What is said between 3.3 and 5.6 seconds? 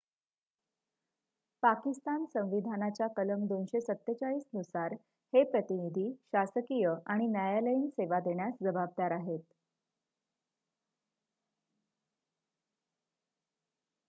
247 नुसार हे